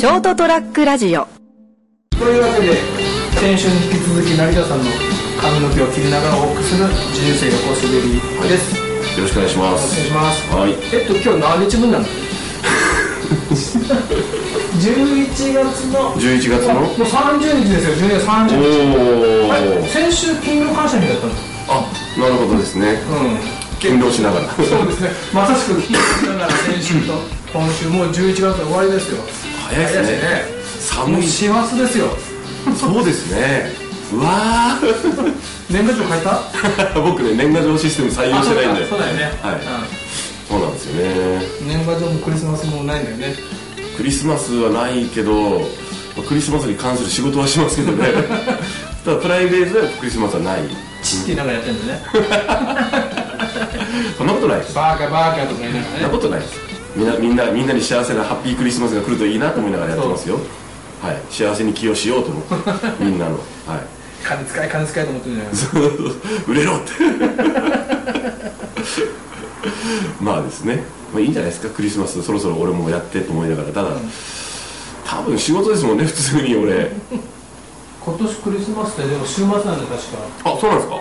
[0.00, 1.28] ショートトラックラジオ。
[2.16, 2.72] というわけで
[3.36, 4.84] 先週に引き続き成田さんの
[5.40, 8.16] 髪の毛を切りながらお送りする人生横滑り
[8.48, 8.80] です、よ
[9.24, 10.00] ろしくお願いしまお願いす。
[10.00, 10.48] します。
[10.56, 10.72] はい。
[10.96, 12.06] えっと今日何日分なの？
[14.80, 16.80] 11月の？11月の？
[16.80, 18.08] もう30日ですよ。
[18.08, 19.92] 12月30日。
[19.92, 21.32] 先週勤労感謝日だったの？
[21.68, 21.84] あ、
[22.18, 22.92] なるほどですね。
[23.04, 23.36] うん。
[23.78, 24.48] 勤労しながら。
[24.48, 25.10] そうですね。
[25.34, 27.12] まさしく勤労しながら先週と
[27.52, 29.18] 今週もう11月の終わりですよ
[29.70, 30.44] 早いですね。
[30.80, 31.22] 寒い。
[31.26, 32.08] 師走ですよ
[32.78, 33.70] そうですね。
[34.12, 34.76] うわ
[35.70, 36.30] 年賀状書いた？
[36.30, 38.88] ー 僕ね年賀状システム採用してないんで。
[38.88, 39.60] そうだよねはい。
[40.48, 41.02] そうなんですよね。
[41.60, 43.34] うん年賀状もクリスマスもないんだよね
[43.96, 45.60] クリスマスはないけど、
[46.26, 48.08] クリスマスに関する仕事はしますけどね。
[49.04, 50.60] ただプライベートではクリスマスはない。
[51.02, 52.02] チッってながらやってんだね
[54.18, 54.74] そんなことないです。
[54.74, 56.69] バーカバーカとか言いながそんならねことないです。
[56.96, 60.38] みんなみんなみんなに幸せなハッピークリスマスが来るといいなと思いながらやってますよ。
[61.02, 61.16] はい。
[61.30, 62.54] 幸せに寄与しようと思って
[63.04, 63.36] みんなの。
[63.66, 63.80] はい。
[64.24, 65.78] 金使い金使いと思ってるじゃないですか。
[66.48, 66.90] 売れろって。
[70.20, 70.82] まあですね、
[71.12, 71.68] まあ、いいんじゃないですか。
[71.70, 73.68] クリスマスそろそろ俺もやってと思いながら。
[73.70, 73.88] ただ、
[75.06, 76.90] 多分仕事ですもんね普通に俺。
[78.04, 79.96] 今年クリスマスってでも週末なんだよ確か。
[80.44, 80.96] あそうなんですか。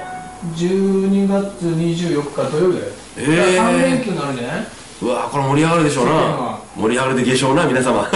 [0.56, 2.92] 12月24日土曜日だよ。
[3.18, 3.58] えー。
[3.58, 4.68] 3連休になるんじゃない？
[5.02, 6.12] うわこれ盛り上がるでしょうな。
[6.12, 6.62] は。
[6.76, 8.10] 盛り上がるでしょうな皆様。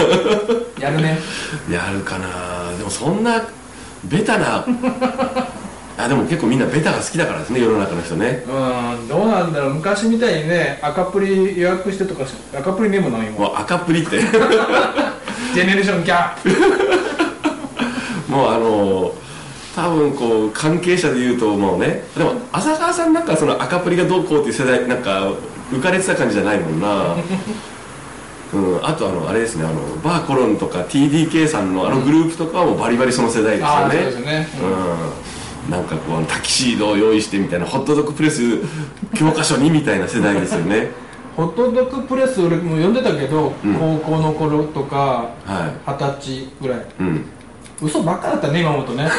[0.78, 1.18] やるね。
[1.70, 2.76] やるかな。
[2.76, 3.42] でもそんな
[4.04, 4.66] ベタな。
[5.96, 8.44] あでも結構みんなベタが好きだからですね世の中の人ね。
[8.46, 9.74] うんどうなんだろう。
[9.74, 13.12] 昔みたいにね赤プリ予約してとかし赤プリねえもん。
[13.12, 14.20] な今もう赤プリって。
[15.54, 16.50] ジェネレーションギャップ。
[18.30, 19.14] もうあの
[19.74, 22.04] 多分こう関係者で言うともうね。
[22.16, 25.28] でも浅川さんなんかその赤プリがどうこうっていう世代なんか
[25.70, 27.16] 浮かれてた感じじゃないもんな。
[28.52, 34.48] うん、あとあのあれですねあのバーコロンとか TDK さんのあのグループとかはもうバリバリその世代ですああそうよねですよね、
[35.66, 38.60] うん、なんかこうタキシードを用意してみたいなホットドッグプレス
[39.16, 40.92] 教科書にみたいな世代ですよね。
[41.36, 43.74] ホットドッグプレス俺も読んでたけど、うん。
[43.74, 46.78] 高校の頃とかは二十歳ぐらい。
[46.78, 47.24] いうん。
[47.82, 49.10] 嘘ばっかだったね今思うとね。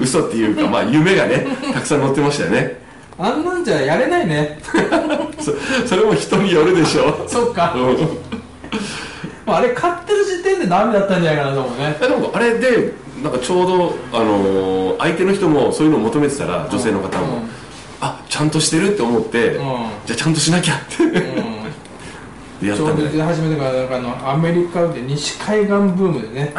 [0.00, 1.44] 嘘っていうかまあ夢がね
[1.74, 2.78] たくさん載ってましたよね
[3.20, 4.58] あんなんじゃやれないね。
[5.40, 5.52] そ
[5.86, 7.24] それも人によるでしょ。
[7.26, 7.74] そっか。
[7.76, 7.96] うん。
[9.46, 11.96] まああれ買ってる時点でダメだったんじゃないかなと思うね。
[12.00, 12.92] えなんかあれで
[13.22, 17.50] なんかちょうど、あのー相手の人もそういうのを求めてたら女性の方も、うん。
[18.00, 19.64] あちゃんとしてるって思って、うん。
[20.06, 21.04] じゃあちゃんとしなきゃって。
[21.04, 21.29] うん
[22.62, 26.52] やっちょうんどたで出始めてからなんかあのアメリカで西海岸ブームでね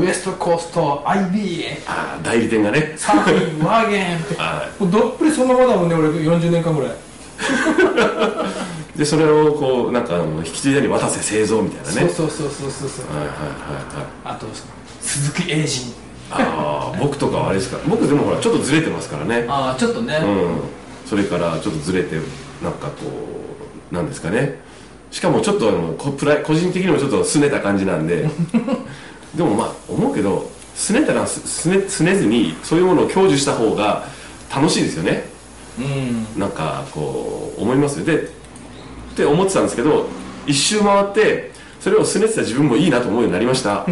[0.00, 2.94] ウエストコースト IB あー代理店がね。
[2.96, 4.34] サーフィンワーゲンって。
[4.40, 6.90] はもうどっぷりそのままだもんね俺40年間ぐらい。
[6.90, 6.94] い
[8.98, 12.08] でそれをこうなんか引き継いだり渡せ製造みたいなね。
[12.08, 13.16] そうそうそうそうそうそう。
[13.16, 14.06] はいはいはいはい。
[14.24, 14.46] あと
[15.00, 15.94] 鈴木英二。
[16.30, 17.76] ああ僕とかはあれですか。
[17.76, 19.44] ら僕でもほらちょっとずれてますからね。
[19.48, 20.60] ああちょっとね、うん。
[21.06, 22.16] それからちょっとずれて
[22.62, 22.92] なんかこ
[23.92, 24.58] うなんですかね
[25.14, 28.28] しかもちょっとあのこプライ個人的にもちょっと拗ねた感じなんで。
[29.36, 34.08] でもまあ思うけど拗ねたらす拗ね拗ねずにそういうものを享受した方が
[34.52, 35.28] 楽しいですよね。
[35.78, 36.26] うん。
[36.40, 38.06] なんかこう思いますよ。
[38.06, 38.26] でっ
[39.14, 40.08] て思ってたんですけど
[40.48, 43.86] 一周回ってそれを拗ねてた自分もいいなと思うようになりました。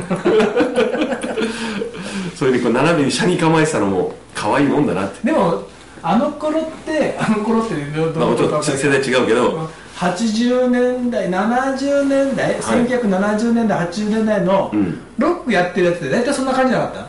[2.35, 5.29] それにこう斜めに車に構えてたのも可愛いもんだなって。
[5.29, 5.63] でも
[6.03, 9.71] あの頃ってあの頃ってどどまあもちろんか世代違うけど
[10.11, 15.01] 80年代70年代、1970年代80年代のうん。
[15.19, 17.07] ロックやってるやつって大体そんな感じじゃなかっ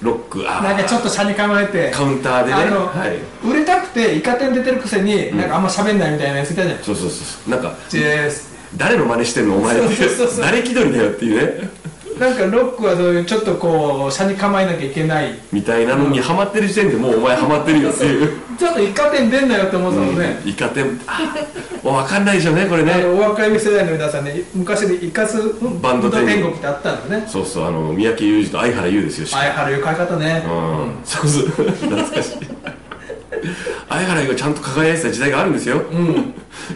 [0.00, 2.54] ロックあたなんかちょっと車に構えてカウンターでね。
[2.54, 3.18] あの、はい。
[3.44, 6.78] 売れたくてイカ天出てるくせに、なんかあんま喋んないみたいなやついたじゃん。
[6.78, 8.54] そうそうそうなんかチェース。
[8.76, 9.94] 誰の真似してんのお前って。
[10.40, 11.70] 誰気取りだよっていうね
[12.18, 15.34] なんかロックはそういうちょっとこう車に構えなきゃいけない。
[15.52, 18.44] みたいなのにハマってる時点でもうお前ハマってるよっていう。
[18.56, 20.96] ちょっとイカ天出んなよって思ってたもんね、イカ天
[21.82, 27.26] 分かんないでしょうねこれあねのお若い世代の皆さんね昔でイカスバンド天国ってあったんだね。
[27.26, 30.98] そうそうあの三宅裕司と相原優ですよ相原いう買い方ね、うん。
[31.04, 31.46] そうそう。
[31.66, 32.38] 懐かしい。
[33.88, 35.82] 相原優がちゃんと輝いてた時代があるんですよ、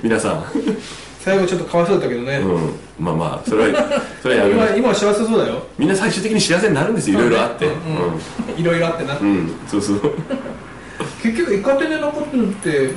[0.02, 0.44] 皆さん、
[1.20, 3.84] 最後ちょっとかわいそうだったけどね、うん、まあまあそれは
[4.22, 5.62] それはやめ今今は幸せそうだよ。
[5.76, 7.18] みんな最終的に幸せになるんですよ。
[7.18, 7.66] いろいろあって。
[7.66, 7.72] うん
[8.56, 10.00] いろいろあってな、うん、うん、そうそう。
[11.22, 12.90] 結局イカ天で残ってるのって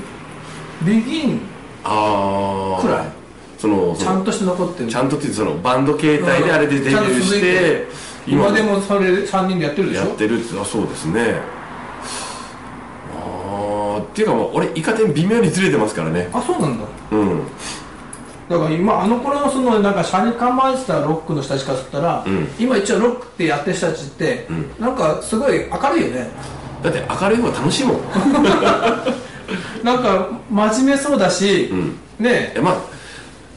[0.83, 1.41] ビギン。
[1.83, 3.05] ああくらい？
[3.57, 7.87] そのちゃんとして残ってるちゃんとっていうそのバンド形態であれでデビューしてて
[8.27, 8.79] 今でも。
[8.81, 10.01] それ3人でやってるでしょ？
[10.01, 11.35] やってるってあそうですね。
[13.19, 16.29] ああっていうかもう俺イカ天微妙にずれてますからね。
[16.33, 16.85] あそうなんだ。
[17.11, 17.41] うん
[18.51, 22.47] だから今あの頃のそのなんか車に構えてたロックの人たちからすったら、うん。
[22.59, 24.45] 今一応ロックってやってる人たちって、
[24.77, 26.27] うなんかすごい明るいよね。
[26.83, 27.97] だって明るい方が楽しいもん。
[29.83, 31.95] なんか真面目そうだし、うん。
[32.19, 32.53] ね。
[32.61, 32.75] まあ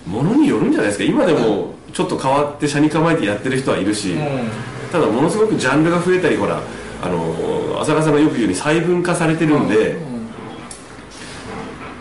[0.09, 1.05] ものによるんじゃないですか。
[1.05, 4.21] 今でもちょっと変わって車に構えてやってる人はいるし、うん。
[4.93, 6.61] ただものすごくジャンルが増えたりほら
[7.03, 9.97] あの浅川さんがよく言うように細分化されてるんで、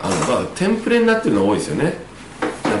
[0.00, 2.13] あのまあテンプレになってるのが多いですよね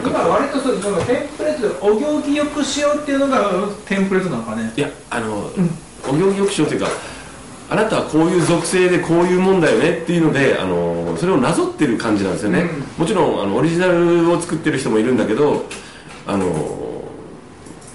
[0.04, 3.50] 今割とそうなんかテンプレートでお行儀よくしようっていうのが
[3.86, 4.72] テンプレートなのかね。
[4.76, 5.50] いやあの、
[6.08, 6.88] お行儀よくしようというか
[7.70, 12.68] あなたはこういう属性でこういうもんだよねっていうのであのそれをなぞってる感じなんですよね、
[12.98, 15.64] もちろんあのオリジナルを作ってる人もいるんだけど
[16.26, 16.46] あの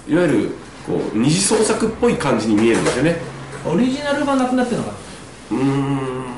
[0.08, 0.50] いわゆる
[0.86, 3.16] こう二次創作っぽい感じに見えるんですよね。
[3.64, 4.92] オリジナルがなくなってるのか
[5.52, 6.30] うーん。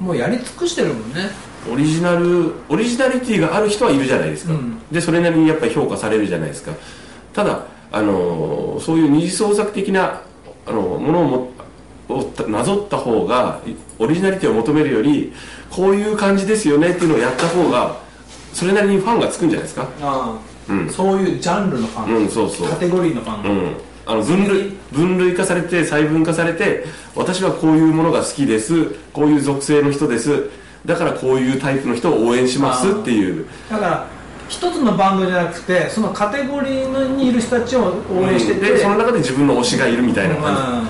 [0.00, 1.30] なもうやり尽くしてるもんね
[1.72, 4.78] オリジナルオリジナリティがある人はいるじゃないですか、うん。
[4.90, 6.72] でそれなりにやっぱり評価されるじゃないですか。
[7.32, 10.22] ただあのそういう二次創作的な
[10.66, 11.54] あのものをも
[12.08, 13.60] をなぞった方が
[13.98, 15.32] オリジナリティを求めるより
[15.70, 17.96] こういう感じですよねっていうのをやった方が
[18.52, 19.88] それなりにファンがつくんじゃないですか。
[20.02, 20.38] あ
[20.68, 20.90] うん。
[20.90, 22.68] そういうジャンルのファン、うんそうそう。
[22.68, 23.42] カテゴリーのファン。
[23.42, 23.76] が、うん。
[24.06, 26.84] あの分類分類化されて細分化されて
[27.14, 28.90] 私はこういうものが好きです。
[29.12, 30.50] こういう属性の人です
[30.84, 33.46] だからこういうタイプの人を応援しますっていう。
[33.70, 34.06] だから
[34.48, 40.86] 一つのバンドじゃなくてそのカテゴリーにいる人たちを応援してて、でその中で自分の推しがいるみたいな感う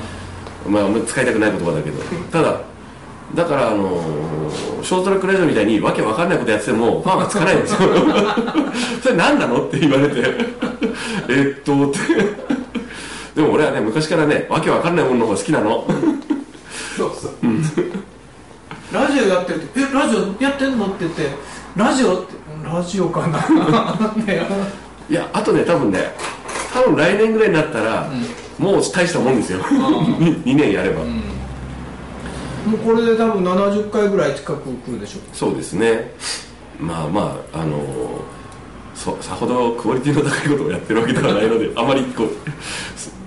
[0.66, 2.02] じ、まあ使いたくない言葉だけど。
[2.30, 2.60] ただ
[3.34, 4.00] だからあの
[4.82, 7.78] ショートトラックラジオみたいにわけわかんないことやっててもファンがつかないんですよ。
[9.02, 10.22] それ何なのって言われて。
[11.28, 11.98] えっとって。
[13.34, 15.70] でも俺はね昔からねわけわかんないものの方が好きなの。
[15.70, 15.84] ん
[16.96, 17.46] そうそう、
[18.94, 21.28] ラジオやってるって「えラジオやってんの?」って言って
[21.76, 22.32] 「ラジオ?」って
[22.64, 23.38] 「ラジオかな」
[24.24, 24.46] ね
[25.10, 26.14] いやあとね多分ね
[26.72, 28.10] 多分来年ぐらいになったら、
[28.58, 29.60] もう大したもんですよ。
[29.60, 31.08] 2年 やれば、も
[32.74, 35.18] うこれで多分70回ぐらい近く来るでしょ？
[35.32, 36.10] そうですね。
[36.80, 37.78] まあまああの
[38.92, 42.28] そさほどクオリティの高いことをやってるわけではないので あまりこう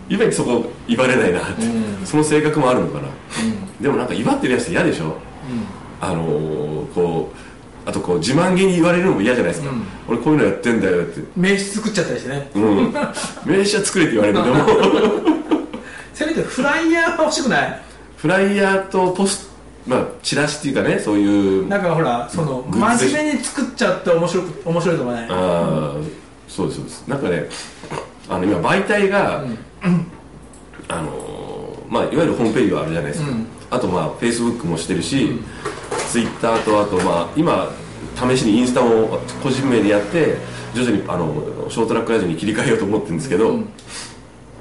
[0.10, 1.64] 今にそこ言われないなって、
[2.04, 3.04] その性格もあるのかな、
[3.80, 5.16] でもなんか威張ってるやつ嫌でしょ、
[6.02, 9.84] あのこうあとこう自慢げに言われるのも嫌じゃないですか、うん。
[10.08, 11.22] 俺こういうのやってんだよって。
[11.36, 12.50] 名刺作っちゃったりしてね。
[12.56, 12.92] うん。
[12.94, 14.54] 名刺は作れって言われるけど
[15.24, 15.38] も。
[16.14, 17.82] せめてフライヤーは欲しくない？
[18.18, 19.50] フライヤーとポス
[19.88, 21.68] まあチラシっていうかねそういう。
[21.68, 25.28] なんかほらその真面目に作っちゃって面白く面白いとこない？
[25.30, 25.94] ああ
[26.50, 27.04] そうですそうです。
[27.08, 27.48] なんかね
[28.28, 29.46] あの今媒体が、
[30.90, 31.57] あの
[31.90, 33.46] まあいわゆるホームページがあるじゃないですか、うん。
[33.72, 35.40] あとまあフェイスブックもしてるし、
[36.10, 37.72] ツイッターとあとまあ今
[38.16, 40.38] 試しにインスタも個人名でやって
[40.74, 43.60] 徐々にあのショートラックラジオに切り替えようと思ってるんですけど、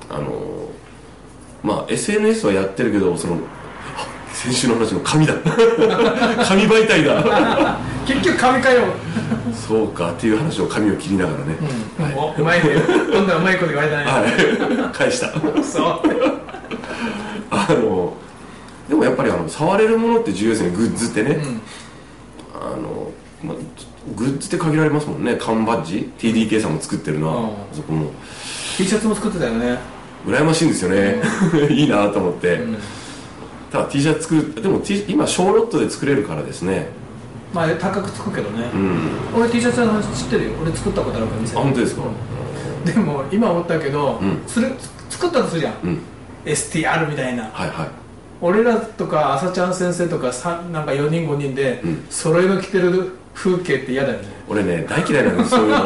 [0.08, 0.68] あの
[1.62, 3.38] まあ SNS はやってるけどその
[3.96, 5.34] あ先週の話の紙だ。
[6.46, 7.78] 紙媒体だ。
[8.06, 8.82] 結局紙かよ、
[9.52, 11.56] そうかっていう話を紙を切りながらね、
[12.14, 12.76] おうまいね。
[13.12, 14.96] 今度はうまいこと言われたね、はい。
[14.96, 15.32] 返した。
[15.62, 16.45] そう
[17.68, 18.14] あの
[18.88, 21.38] でもやっぱりあの触れるものって重要ですねグッズってね、
[22.54, 23.10] あの、
[23.42, 23.56] まあ、
[24.14, 27.50] グッズって限られますもんね缶バッジ？TDK さんも作ってるな、うん。
[27.72, 28.10] そこも。
[28.76, 29.78] T シャツも作ってたよね。
[30.26, 31.20] 羨ましいんですよね、
[31.70, 32.76] いいなと思って、ん。
[33.72, 36.88] ただ T シャツ作るでも、T、今小ロットで作れるからですね。
[37.54, 38.98] まあ高くつくけどね、うん。
[39.40, 40.50] 俺 T シャツの話知ってるよ。
[40.62, 42.02] 俺作ったことあるから見せあて本当ですか？
[42.84, 44.38] でも今思ったけど、うん。
[44.46, 44.72] する
[45.10, 45.98] 作ったとするじゃん、うん
[46.46, 47.44] STR みたいな。
[47.44, 47.88] はいはい。
[48.40, 52.06] 俺らとか朝ちゃん先生とかさなんか4人5人で、うん。
[52.08, 54.24] 揃いの着てる風景って嫌だよね。
[54.48, 55.76] 俺ね大嫌いなんですそういうの。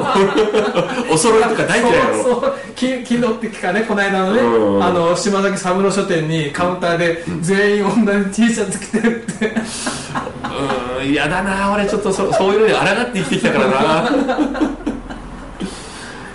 [1.11, 2.23] お揃いとか大嫌いなの。
[2.23, 11.73] そうそうき昨日って聞かねこの間のね、うんあの島崎三郎書店にカウンターで全員同じ T シャツ着てるって、うーん嫌だな。
[11.73, 14.11] 俺ちょっとそそういうのに抗って生きてきたからな。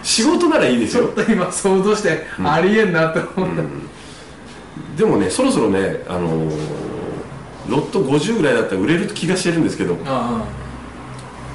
[0.03, 1.05] 仕事ならいいですよ。
[1.05, 3.61] ちょっと今想像してありえんなって思った、
[4.95, 6.85] でもねそろそろねあのー
[7.67, 9.97] ロット50ぐらいだったら売れる気がしてるんですけど。
[10.05, 10.45] あ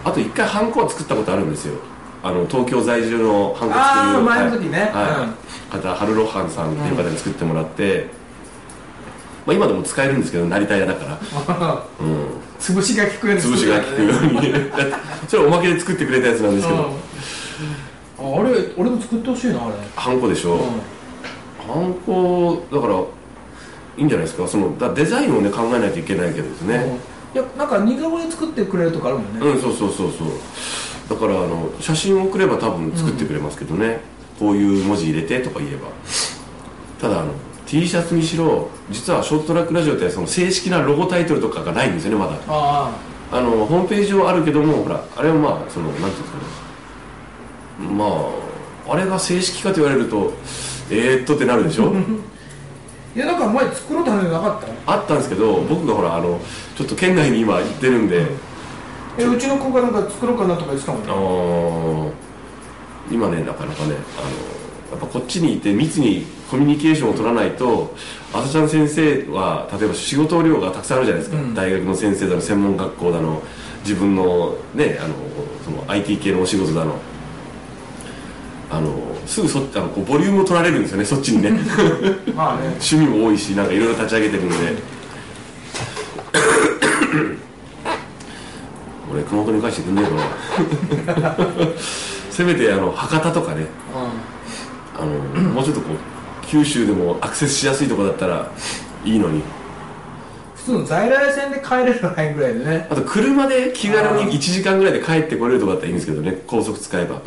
[0.02, 1.74] あと一回ハンコは作ったことあるんですよ。
[2.22, 4.78] あの東京在住のハンコあ作るー前の時ね。
[4.92, 8.06] はい方ハルロハンさんっていう方に作ってもらって、
[9.46, 11.18] まあ、今でも使えるんですけど成田屋だから、
[11.48, 12.26] あ うん、
[12.58, 13.42] 潰しが効くように。
[13.42, 14.52] 潰しが効くように。
[15.28, 16.90] それおまけで作ってくれたやつなんですけど、
[18.18, 20.58] うん、あれ俺も作ってほしいなあれ、ハンコでしょ、うん。
[21.72, 22.94] ハンコだから
[24.00, 24.48] いいんじゃないですか？
[24.48, 26.98] そのだデザインをね考えないといけないけどですね、
[27.34, 30.28] いやなんか似顔絵作ってくれるとかあるもんね、うん、そうそうそうそう。
[31.08, 34.00] だからあの写真を送れば多分作ってくれますけどね、
[34.38, 35.88] こういう文字入れてとか言えば。
[37.00, 37.32] ただあの
[37.66, 42.32] T シャツにしろ実はショートトラックラジオってその正式なロゴタイトルとかがないんですよねまだ。
[42.48, 42.90] あ
[43.30, 46.44] あのホームページはあるけどもほらあれはまあそのなんていうんですかね。
[47.94, 48.06] ま
[48.88, 50.32] ああれが正式かと言われると
[50.90, 51.90] えー、っとってなるでしょ？
[51.90, 51.92] あ
[53.14, 56.40] いやだから前作ろうって話なかったあったんですけど僕がほらあの
[56.76, 58.26] ちょっと県内に今行ってるんで、
[59.18, 62.12] えうちの子がなんか作ろうかなとか言ってたもんあねの
[63.10, 64.60] 今ねなかなかねあの
[64.92, 67.94] やっぱこっちにいて密にコミュニケーションを取らないと
[68.32, 71.54] 朝ちゃん先生は例えば仕事量がたくさんあるじゃないですか、うん。
[71.54, 73.42] 大学の先生だの専門学校だの
[73.82, 75.14] 自分のねあの
[75.64, 76.96] その IT 系のお仕事だの。
[78.72, 81.52] あのすぐそあのこうボリュームを取られるんですよねそっちにね。
[82.34, 82.62] まあね。
[82.64, 84.56] 趣味も多いしなんかいろいろ立ち上げてるので。
[89.12, 91.36] 俺熊本に返してくんねえかな
[92.30, 93.66] せめてあの博多とかね。
[94.98, 95.96] あのもうちょっとこう
[96.44, 98.50] 九州でもアクセスしやすいとこだったら
[99.04, 99.42] いいのに。
[100.56, 102.88] 普通の在来線で帰れる範囲ぐらいでね。
[102.90, 106.42] あと車で気軽に1時間ぐらいで帰ってこれるとかだったらいいんですけどね。
[106.48, 107.22] 高速使えば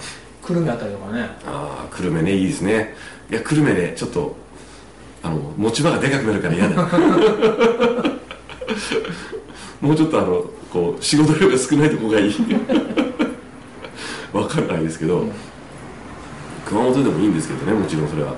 [0.46, 1.22] 久留米あたりとかね。
[1.46, 2.94] ああ久留米ねいいですね。
[3.32, 4.36] いや久留米でちょっと
[5.24, 6.84] あの持ち場がでかくなるから嫌だ。
[9.82, 12.36] もうちょっとあのこう仕事量が少ないとこがいい。
[14.34, 15.26] わかんないですけど、
[16.66, 18.30] 熊本でもいいんですけどねもちろんそれは。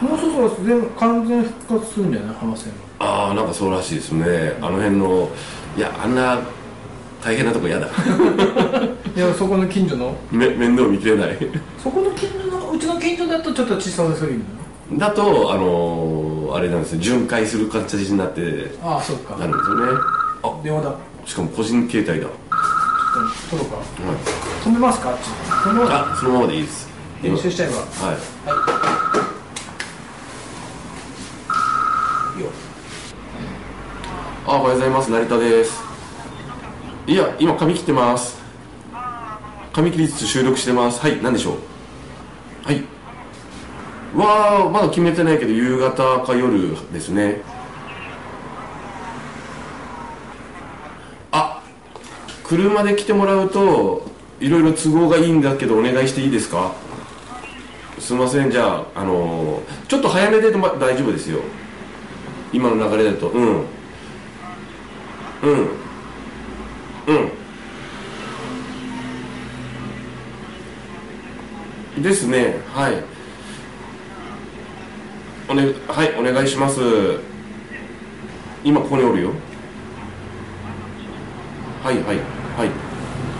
[0.00, 2.34] もうそろそろ全完全復活するんじゃない？
[2.38, 4.56] 浜線ああなんかそうらしいですね。
[4.60, 5.28] あの辺の
[5.76, 6.38] いやあんな
[7.24, 7.88] 大変なとこ嫌だ
[9.18, 10.14] いやそこの近所の？
[10.30, 11.36] め面倒見きれない。
[11.82, 14.44] そこの近所のうちの近所だとちょっと小さめするん
[14.96, 17.00] だとあのーあれなんですよ。
[17.00, 19.36] 巡回する形になってああそうか。
[19.36, 20.00] なるんですよね。
[20.44, 20.92] あ電話だ。
[20.92, 22.36] ちょしかも個人携帯だ、はっ
[23.50, 23.80] と取ろうかい、
[24.64, 25.10] 止めますか？
[25.10, 26.88] 止めますあそのままでいいです。
[27.20, 27.74] 編集しちゃえば。
[27.74, 27.82] は
[28.12, 28.14] い。
[32.38, 32.44] いい。
[32.44, 32.50] よ。
[34.46, 35.10] あおはようございます。
[35.10, 35.82] 成田です。
[37.08, 38.37] いや今髪切ってます
[39.78, 41.00] 髪切りつ収録してます。
[41.00, 41.56] はい何でしょう？
[42.64, 42.82] はい。
[44.12, 47.42] わあまだ決めてないけど夕方か夜ですね。
[51.30, 51.62] あ
[52.42, 56.72] 車で来てもらうといろいろ都合がいいんだけどお願いしていいですか？
[58.00, 58.50] すいません。
[58.50, 60.58] じゃあ、あのーちょっと早めで大
[60.96, 61.38] 丈夫ですよ。
[62.52, 63.28] 今の流れだと。
[63.28, 63.46] うん。
[63.46, 63.62] うん。
[67.06, 67.30] うん。
[72.02, 72.56] ですね。
[72.74, 73.02] はい。
[75.48, 76.80] おねはいお願いします。
[78.64, 79.30] 今ここにおるよ。
[81.82, 82.70] はいはいはい。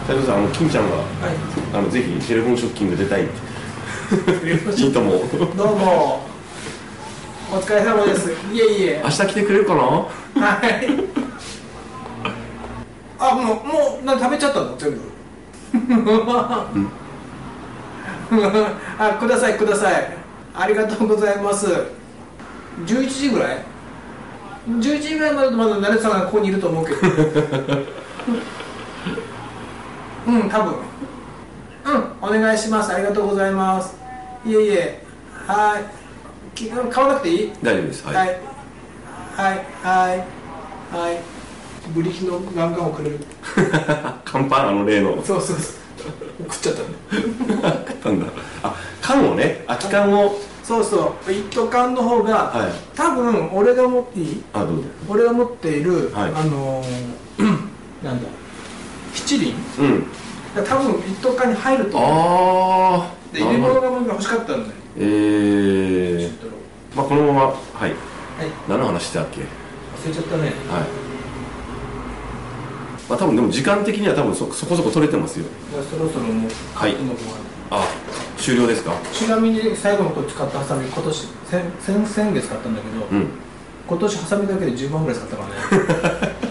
[0.06, 1.04] 斉藤さんあの金ちゃんがは
[1.74, 3.24] あのぜひテレフォンショッキング出たい。
[3.24, 5.20] っていいいと思う。
[5.54, 6.26] どうも。
[7.50, 8.30] お疲れ様です。
[8.30, 9.00] いえいえ。
[9.04, 9.82] 明日来てくれるかな？
[9.82, 10.08] は
[10.66, 10.88] い。
[13.18, 14.76] あもうもうな食べちゃったの？
[14.78, 15.00] 全部
[18.98, 20.16] あくださいください。
[20.54, 21.66] ありがとうございます。
[22.84, 23.58] 11時ぐらい
[24.68, 26.98] ？11時ぐらいまでまだ成田さんがここにいると思うけど。
[30.26, 30.74] うん多分。
[31.86, 32.92] うんお願いします。
[32.92, 33.96] ありがとうございます。
[34.44, 35.02] いえいえ。
[35.46, 35.84] はい。
[36.54, 37.52] き買わなくていい？
[37.62, 38.06] 大丈夫です。
[38.06, 38.28] はい、はい。
[39.36, 40.18] はいはい。
[40.98, 41.20] はい。
[41.94, 43.18] ブリキのガンガンをくれる。
[44.24, 45.22] 乾パンあの例の。
[45.24, 45.74] そうそうそう。
[46.50, 46.88] 食っちゃったね
[49.08, 50.34] 缶をね空き缶を。
[50.62, 51.32] そうそう。
[51.32, 52.72] 一斗缶の方が、はい。
[52.94, 54.42] 多分俺が持っていい？
[54.52, 54.82] あどうぞ。
[55.08, 56.32] 俺が持っている、はい。
[56.34, 56.86] あのー
[58.04, 58.28] なんだ。
[59.14, 59.54] 七輪？
[59.78, 60.06] うん。
[60.54, 62.10] が多分一斗缶に入ると思う。
[62.10, 64.64] ああで入れ物が欲しかったんだよ。
[64.98, 66.30] えー、
[66.94, 67.80] まあこのままはい。
[67.82, 67.92] はい。
[68.68, 69.40] 何の話してたっけ？
[69.40, 69.44] 忘
[70.08, 70.42] れちゃったね。
[70.42, 70.52] はい。
[73.08, 75.46] まあ多分でも時間的には多分そそこそこ取れてますよ。
[75.72, 76.94] じゃあそろそろもうはい。
[77.70, 77.86] あ
[78.38, 78.92] 終了ですか？
[79.12, 83.28] ちなみに最後のこっち買ったハサミ今年先先先月買ったんだけど、うん。
[83.86, 85.42] 今年ハサミだけで10万ぐらい使ったか
[86.22, 86.34] らね。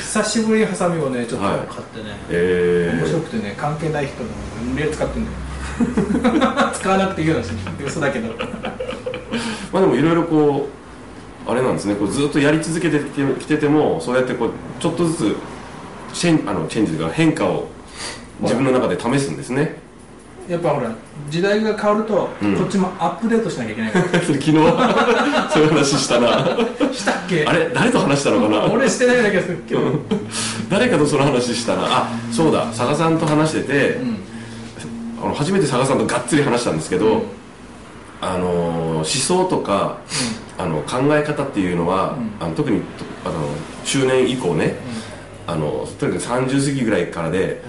[0.00, 1.60] 久しぶりにハサミをねちょっと買はい。
[1.60, 4.28] ってね、え面白ー、くてね関係ない人の
[4.74, 5.36] メール使ってんだよ。
[6.74, 7.50] 使わなくていいようなし
[7.86, 8.28] 嘘だけど。
[9.72, 10.68] まあでもいろいろこ
[11.46, 11.94] うあれなんですね。
[11.94, 12.98] こうずっとやり続けて
[13.38, 14.50] きててもそうやってこう
[14.80, 15.36] ちょっとずつ
[16.12, 17.68] チェンあのチェンジというか変化を
[18.40, 19.80] 自分の中で試すんですね
[20.50, 20.90] やっぱほら
[21.30, 22.56] 時代が変わると、うん。
[22.56, 24.52] こっちもアップデートしなきゃいけないかそれ 昨日
[25.52, 26.26] そういう話したな。
[26.28, 26.44] ら
[26.92, 27.44] したっけ？
[27.46, 28.64] あれ誰と話したのかな？
[28.64, 30.00] 俺してないだけですけど、う ん
[30.68, 31.82] 誰かとその話したな。
[31.84, 32.64] あそうだ。
[32.76, 34.00] 佐賀さんと話してて、
[35.22, 37.22] あの初めて佐賀さんとがっつり話したんですけど、
[38.20, 38.48] あの
[38.96, 39.98] 思想とか、
[40.58, 42.82] あの考え方っていうのは、あの特に
[43.24, 43.34] あの
[43.84, 44.76] 中年以降ね、
[45.46, 47.62] あのとにかく30過ぎぐらいからで、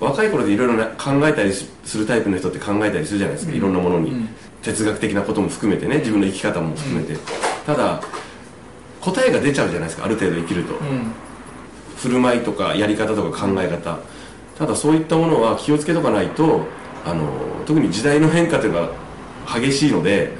[0.00, 4.28] 若い頃でいろいろな考えたりすするタイプの人って考えたりするじゃないですか、いろんなものに、うん。
[4.62, 5.98] 哲学的なことも含めてね。
[5.98, 7.16] 自分の生き方も含めて、
[7.64, 8.02] ただ
[9.00, 10.04] 答えが出ちゃうじゃないですか。
[10.04, 11.12] ある程度生きると、うん。
[11.96, 13.98] 振る舞いとかやり方とか考え方。
[14.58, 16.66] ただそういったものは気をつけとかないと
[17.04, 17.30] あの
[17.66, 18.90] 特に時代の変化というのが
[19.60, 20.32] 激しいので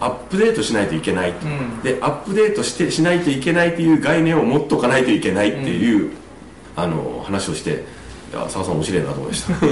[0.00, 1.82] アップデートしないといけない、ん。
[1.82, 6.12] でアップデートしてしないといけないという概念を持っとかないといけないっていう、
[6.76, 7.84] あの話をして
[8.32, 9.54] いや澤さん面白いなと思いました。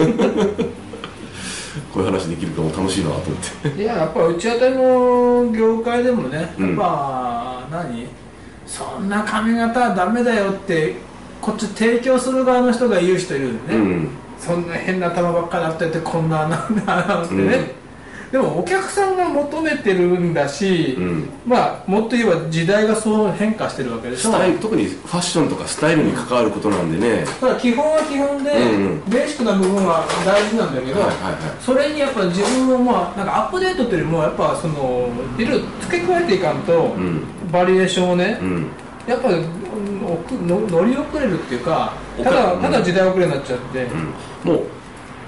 [1.92, 3.82] こういう話できると楽しいなと思って。
[3.82, 8.06] いややっぱうち当たりの業界でもねやっうんぱ、何？
[8.66, 10.96] そんな髪型はダメだよって
[11.40, 14.08] こっち提供する側の人が言う人いるんでね、うん。
[14.38, 17.28] そんな変な頭ばっかりあっててこんななんだなん。
[17.28, 17.72] てね、
[18.32, 21.28] でもお客さんが求めてるんだし、うん。
[21.46, 24.32] まあもっと言えば時代がそう変化してるわけでしょ。
[24.60, 29.10] 特にファッションとかスタイルに関わることなんでね、ただ基本は基本で、うんうん。
[29.10, 31.62] ベーシックな部分は大事なんだけど、はいはいはい。
[31.62, 37.22] それにやっぱ自分もまあなんかアップデートっていうよりもやっぱそのいろいろ付け加えていかんと、うん。
[37.52, 38.66] バリエーションをね、うん。
[39.06, 41.92] やっぱの乗り遅れるっていうか
[42.22, 42.60] ただうん。
[42.60, 43.84] ただ時代遅れになっちゃって、
[44.44, 44.66] うん、もう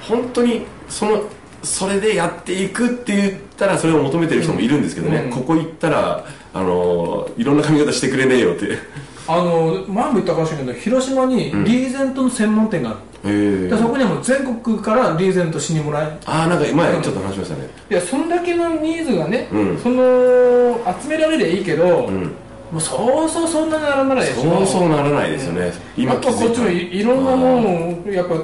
[0.00, 1.22] 本当にその
[1.62, 5.30] それでやっていくって言ったらそれを求めてる人もいるんですけどね、うん。
[5.30, 6.24] ここ行ったら
[6.54, 8.66] あのいろんな髪型してくれねえよって。
[8.66, 8.78] へ
[9.26, 11.64] あの前も言ったかもしれないけど広島にうん。
[11.64, 13.68] リーゼントの専門店がある、え。
[13.68, 17.68] でそこにはもう全国からリーゼントしにもらえああなんか前ちょっと話しましたね。
[17.90, 19.78] いやそんだけのニーズがね、うん。
[19.78, 22.32] その集められりゃいいけど、うん。
[22.70, 24.42] もうそうそうそんなにならないでしょ。
[24.42, 28.34] そうそうならないですよね、今やっぱこっちもいいろんなものをやっぱ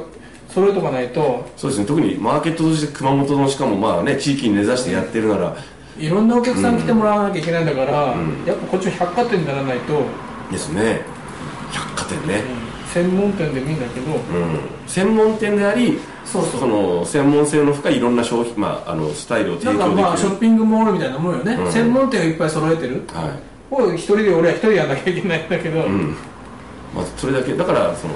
[0.54, 1.86] 揃えとかないとそうですね。
[1.86, 5.56] 特にマーケットとして熊本のしかもまあね地域に根ざしてやってるなら。
[5.98, 8.44] いろんなお客さん来てもらわなきゃいけないんだから、うん。
[8.44, 10.02] やっぱこっちも百貨店にならないと、
[10.50, 11.02] ですね。
[11.72, 12.42] 百貨店ね、
[12.92, 14.20] 専門店でもいいんだけど、うん、
[14.88, 16.68] 専門店でありそうそう。
[16.68, 20.02] の専門性の深いいろんな商品、まあ、あのスタイルを提なんか供できる。
[20.02, 21.72] まあショッピングモールみたいなもんよね、うん。
[21.72, 23.04] 専門店をいっぱい揃えてる。
[23.12, 23.38] は
[23.70, 23.74] い。
[23.74, 26.16] を一人で俺は一人やんなきゃいけないんだけど、うん。
[26.92, 27.54] まあ、それだけ。
[27.54, 28.14] だからその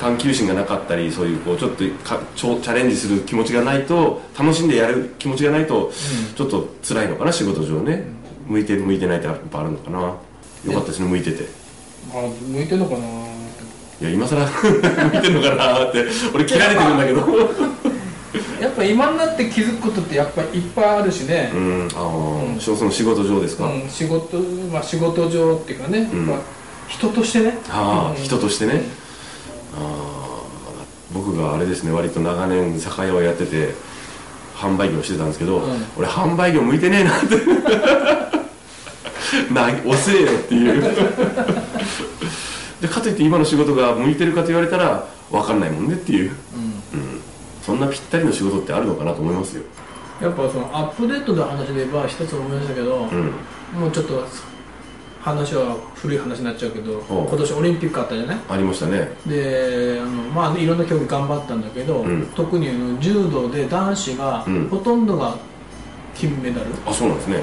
[0.00, 5.92] 探求心がなかったりそういうこうちょっとかチャレンジする気持ちがないと楽しんでやる気持ちがないと
[6.36, 8.04] ちょっと辛いのかな仕事上ね。
[8.46, 9.98] 向いてる向いてないってやっぱあるのかな。
[10.00, 10.18] よ
[10.72, 11.48] かったですね向いてて。
[12.12, 13.06] まあ向いてんのかな
[14.00, 16.04] いや今更 向いてるのかなって
[16.34, 17.20] 俺切られてるんだけど。
[18.60, 21.88] やっぱ今になって気づくことってやっぱいっぱいあるしね、うん。
[21.94, 24.38] ああ、その仕事上ですか、うん、仕事
[24.72, 26.26] まあ仕事上っていうかね、うん。
[26.26, 26.38] まあ
[26.88, 27.58] 人としてね。
[27.68, 28.24] ああ、うん。
[28.24, 28.82] 人としてね、
[31.12, 33.74] 僕があれですね割と長年酒屋をやってて
[34.54, 35.62] 販売業してたんですけど、ん。
[35.96, 37.36] 俺販売業向いてねえなって。
[39.52, 40.82] な遅えよっていう。
[42.80, 46.30] でかといって今の仕事が向いてるかと言われたら分かんないもんねっていう、
[46.92, 47.20] うん。
[47.62, 49.62] そんなぴったりの仕事ってあるのかなと思いますよ。
[50.20, 53.32] やっぱそのアップデートの話で言えば一つ思いましたけど、うん。
[53.80, 54.24] もうちょっと
[55.24, 58.38] 話は古い話になっちゃうけど今年オリンピックあったじゃない？
[58.50, 59.08] ありましたね。
[59.26, 62.26] であのまあいろんな競技頑張ったんだけど、うん。
[62.34, 64.68] 特にあの柔道で男子が、うん。
[64.68, 65.34] ほとんどが
[66.14, 66.66] 金メダル。
[66.84, 67.42] あそうなんですね。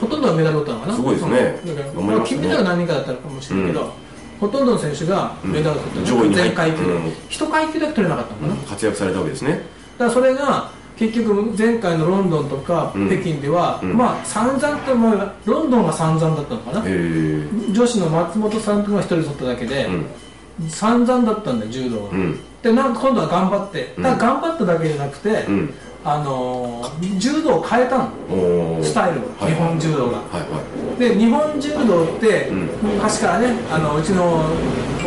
[0.00, 0.94] ほとんどがメダル取ったのかな？
[0.94, 1.60] すごいですね。
[1.66, 2.24] うんだからましたね。
[2.28, 3.90] 金メダルは何人かだったのかもしれないけど、うん。
[4.38, 7.12] ほとんどの選手がメダル取ったの、うん上位全階級で、うん。
[7.28, 9.50] 一階級だけ取れなかったのかな、活躍されたわけですね。
[9.50, 9.64] だか
[10.04, 13.08] らそれが結局前回のロンドンとかうん。
[13.08, 13.96] 北京では、うん。
[13.96, 16.82] まあ散々ともロンドンが散々だったのかな、
[17.72, 20.68] 女子の松本さんというのが一人取っただけで、うん。
[20.68, 22.40] 散々だったんだよ柔道は、うん。
[22.62, 23.94] でなんか今度は頑張って。
[23.96, 24.02] うん。
[24.02, 25.74] ただ頑張っただけじゃなくて、うん。
[26.04, 28.10] あのー柔道を変えたの。
[28.82, 29.52] スタイルを、はい。
[29.52, 30.18] 日本柔道が。
[30.18, 30.46] はいは
[30.96, 30.98] い。
[30.98, 32.68] で日本柔道って、うん。
[32.94, 34.42] 昔からねあのうちの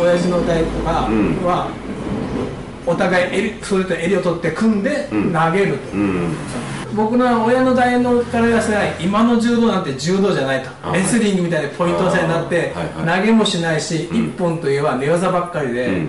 [0.00, 1.44] 親父の代とかうん。
[1.44, 1.68] は、
[2.86, 5.32] お互い襟それと襟を取って組んでうん。
[5.32, 6.34] 投げると、うん。
[6.94, 10.70] 僕の親の代のから言わせない今の柔道なんて柔道じゃないと。
[10.82, 13.20] あレスリングみたいなポイント制になって、あーはいはい。
[13.20, 14.26] 投げもしないし、うん。
[14.26, 16.06] 一本といえば寝技ばっかりで、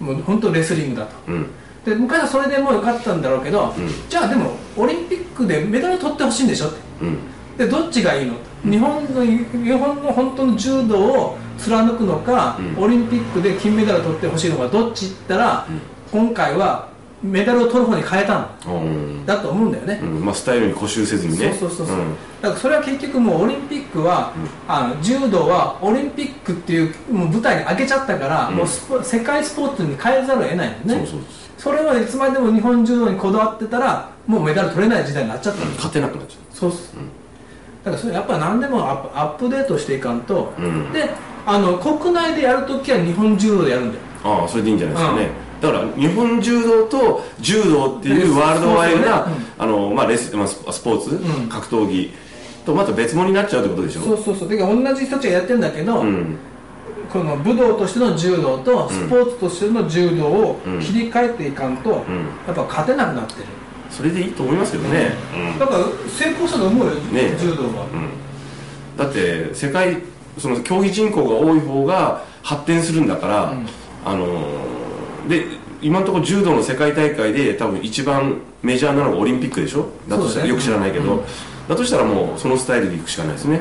[0.00, 1.12] もう本当レスリングだと。
[1.28, 1.46] うん。
[1.84, 3.72] で昔はそれでもうよかったんだろうけど、ん。
[4.08, 6.76] じゃあでもオリンピックでメダル取ってほしいんでしょって。
[7.02, 7.18] うん。
[7.56, 8.34] でどっちがいいの？
[8.64, 12.84] 日本の日本の本当の柔道を貫くのか、うん。
[12.84, 15.66] オリンピックで金メダル取ってほしいのかどっちって言ったら、
[16.10, 16.88] 今回は
[17.22, 18.80] メダルを取る方に変えたの。
[18.80, 18.84] う。
[18.84, 20.24] んだと思うんだよね、うん。
[20.24, 21.56] まあ、スタイルに固執せずにね。
[21.58, 21.98] そうそうそうそう、ん。
[22.40, 24.32] だからそれは結局もうオリンピックは、
[24.66, 28.56] あの柔道はオリンピックっていうもう舞台に上げちゃったから、うん。
[28.56, 31.06] もうスポ世界スポーツに変えざるを得ないのね。
[31.58, 36.92] それはいつまでも日本柔道にこだわってたらもうメダル取れない時代になっちゃったの、勝てなくなっちゃそうっす、
[37.84, 40.92] だからそれやっぱ何でもアップアップデートしていかんと、うん。
[40.92, 41.08] で
[41.44, 44.00] あの国内でやるときは日本柔道でやるんだよ。
[44.24, 49.26] うああそれでいいんじゃないですかね、だから日本柔道と柔道っていうワールドワイドな、
[49.58, 51.48] あのまあ、レス、まあ、ススポーツ、ん。
[51.48, 52.12] 格闘技
[52.64, 54.02] とまた別物になっちゃうってことでしょ？
[54.02, 54.48] そうそうそう。
[54.48, 56.36] だから同じ人たちがやってるんだけど、うん。
[57.12, 61.92] この武道としての柔道とスポーツとしての柔道をうん切り替えていかんと、ん。
[61.92, 61.98] や
[62.52, 63.46] っぱ勝てなくなってる、
[63.90, 65.58] それでいいと思いますけどね、うん。
[65.58, 67.36] だから成功したと思うよ、ね。
[67.38, 67.86] 柔道は、
[68.96, 69.98] だって世界
[70.38, 73.66] その競技人口が多い方が発展するんだから、うん。
[74.04, 75.44] あのーで
[75.80, 79.86] 今のところ柔道の世界大会で多分一番メジャーなのがオリンピックでしょ？
[80.08, 81.22] だとしたら、よく知らないけど、うん。
[81.68, 83.60] だとしたらもうそのスタイルでいくしかないですね。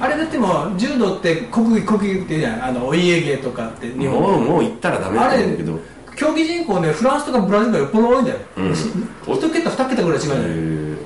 [0.00, 5.78] あれだってもう柔道って国技国技ってじゃんあのお家芸とかって日もう本もう行ったらダメんだけど。
[6.16, 8.72] 競技人口ねフランスとかブラジルがよっぽど多いんだよ、うん。
[9.34, 10.96] 一桁二桁ぐらい違うんだよ、え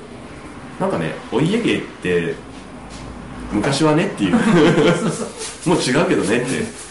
[0.79, 0.81] ー。
[0.81, 2.35] なんかねお家芸って
[3.55, 4.35] 昔はねっていう。
[5.65, 6.85] もう違うけどねって。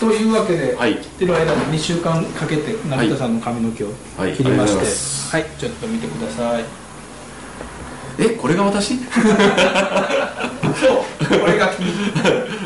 [0.00, 0.94] というわけで、はい。
[0.94, 4.32] 言ってる間に2週間かけて成田さんの髪の毛をはい。
[4.32, 5.30] 切りましありがとうございまてす。
[5.30, 6.64] はい、ちょっと見てください。
[8.18, 8.96] えこれが私？
[8.96, 9.02] そ
[11.36, 11.40] う。
[11.40, 11.88] これが君。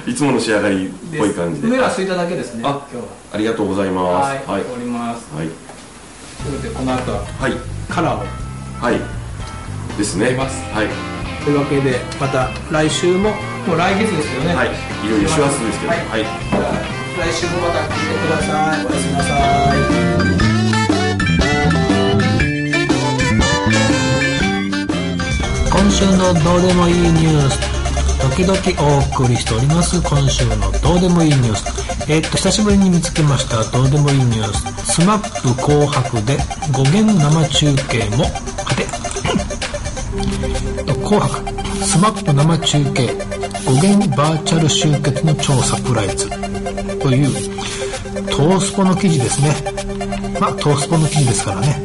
[0.12, 1.68] いつもの仕上がりっぽい感じで。
[1.68, 3.12] 上はすいただけですねあ今日は。
[3.35, 4.28] ありがとうございます。
[4.28, 4.62] はい、はい。
[4.62, 5.26] 終わります。
[5.35, 5.46] はい。
[5.46, 7.52] ということでこの後ははい。
[7.88, 8.26] カラーを
[8.81, 9.00] はい。
[9.96, 10.31] ですね。
[10.31, 10.62] 出ます。
[10.74, 11.17] はい
[11.48, 13.30] というわけでまた来週も
[13.66, 14.54] もう来月ですよね。
[14.54, 14.68] はい。
[14.68, 15.92] いよいよ師走ですけど。
[15.92, 16.04] はい。
[16.04, 16.20] はい。
[16.20, 16.28] じゃ
[16.61, 16.76] あ
[17.24, 18.84] 来週もまた来てください。
[18.84, 19.32] おやすみなさ
[19.72, 19.88] い。
[25.72, 27.58] 今週のどうでもいいニュース
[28.20, 28.61] 時々
[28.98, 30.02] お送りしております。
[30.02, 32.12] 今週のどうでもいいニュース。
[32.12, 34.52] えーっと久しぶりに見つけましたどうでもいいニュー
[34.84, 35.00] ス。
[35.00, 36.37] SMAP 紅白で
[36.76, 38.26] 五元生中継も
[38.66, 38.82] あて。
[38.82, 39.08] えっと
[41.09, 41.40] 紅白
[41.87, 43.07] SMAP 生中継
[43.64, 46.29] 五元バーチャル集結の超サプライズ
[46.99, 47.33] という
[48.26, 49.55] 東スポの記事ですね。
[50.38, 51.81] まあ東スポの記事ですからね。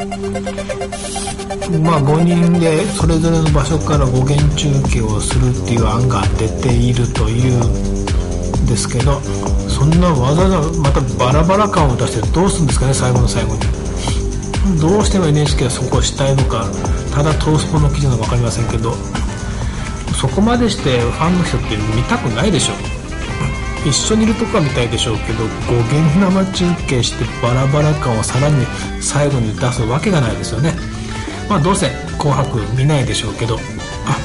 [1.79, 9.21] まあ、5人でそれぞれの場所から語源中継をするっていう案が出ているというんですけど
[9.69, 13.82] そんなわざわざまたバラバラ感を出してどうするんですかね最後の最後に。
[14.79, 16.69] どうしても NHK はそこをしたいのか
[17.13, 18.93] ただトースポの記事なのか分かりませんけど
[20.15, 22.73] そこまでしてファンの人って見たくないでしょ。
[23.85, 28.65] 一緒にいるとこは見たいでしょうけど語源生中継してバラバラ感をさらに
[29.01, 30.73] 最後に出すわけがないですよね。
[31.49, 33.59] まあどうせ「紅白」見ないでしょうけど
[34.05, 34.17] あ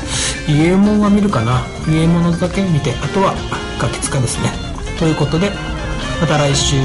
[0.46, 1.66] 家右衛門は見るかな。
[1.88, 3.34] 家右衛門だけ見てあとは
[3.80, 4.52] ガキ使ですね。
[4.98, 5.50] ということで
[6.20, 6.76] また来週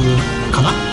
[0.52, 0.93] かな。